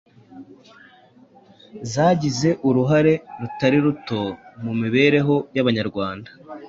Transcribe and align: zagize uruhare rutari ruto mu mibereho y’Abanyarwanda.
zagize 1.91 2.49
uruhare 2.67 3.13
rutari 3.41 3.77
ruto 3.85 4.21
mu 4.63 4.73
mibereho 4.81 5.35
y’Abanyarwanda. 5.55 6.29